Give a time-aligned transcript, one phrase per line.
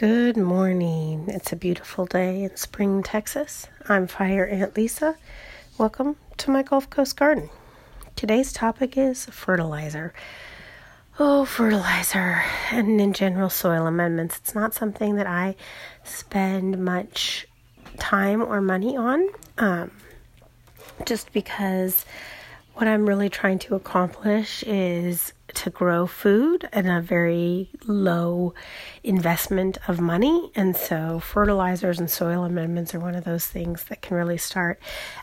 [0.00, 1.26] Good morning.
[1.28, 3.66] It's a beautiful day in Spring, Texas.
[3.86, 5.14] I'm Fire Ant Lisa.
[5.76, 7.50] Welcome to my Gulf Coast garden.
[8.16, 10.14] Today's topic is fertilizer.
[11.18, 14.38] Oh, fertilizer and in general soil amendments.
[14.38, 15.54] It's not something that I
[16.02, 17.46] spend much
[17.98, 19.28] time or money on,
[19.58, 19.90] um,
[21.04, 22.06] just because
[22.72, 28.54] what I'm really trying to accomplish is to grow food and a very low
[29.02, 30.50] investment of money.
[30.54, 34.80] And so, fertilizers and soil amendments are one of those things that can really start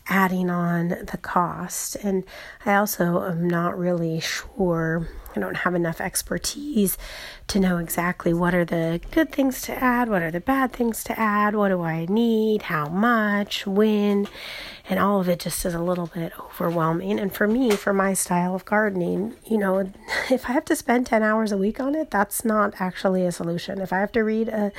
[0.08, 1.96] adding on the cost.
[1.98, 2.24] And
[2.66, 6.98] I also am not really sure, I don't have enough expertise
[7.48, 11.04] to know exactly what are the good things to add, what are the bad things
[11.06, 14.28] to add, what do I need, how much, when.
[14.90, 17.20] And all of it just is a little bit overwhelming.
[17.20, 19.92] And for me, for my style of gardening, you know,
[20.32, 23.32] if I have to spend 10 hours a week on it, that's not actually a
[23.32, 23.80] solution.
[23.80, 24.72] If I have to read a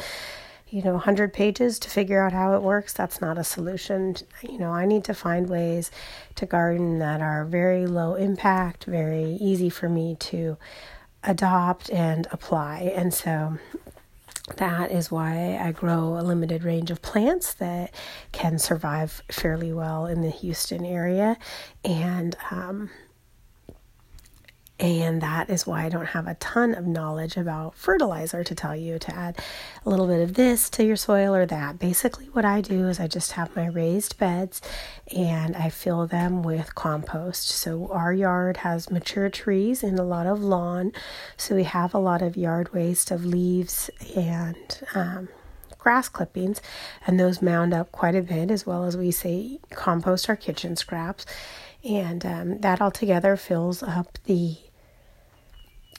[0.70, 4.58] you know 100 pages to figure out how it works that's not a solution you
[4.58, 5.90] know i need to find ways
[6.34, 10.58] to garden that are very low impact very easy for me to
[11.24, 13.56] adopt and apply and so
[14.56, 17.92] that is why I grow a limited range of plants that
[18.32, 21.36] can survive fairly well in the Houston area.
[21.84, 22.90] And um,
[24.80, 28.76] and that is why I don't have a ton of knowledge about fertilizer to tell
[28.76, 29.38] you to add
[29.84, 31.80] a little bit of this to your soil or that.
[31.80, 34.62] Basically, what I do is I just have my raised beds
[35.14, 37.48] and I fill them with compost.
[37.48, 40.92] So, our yard has mature trees and a lot of lawn.
[41.36, 45.28] So, we have a lot of yard waste of leaves and um,
[45.78, 46.60] grass clippings,
[47.06, 50.76] and those mound up quite a bit, as well as we say compost our kitchen
[50.76, 51.26] scraps.
[51.82, 54.56] And um, that all together fills up the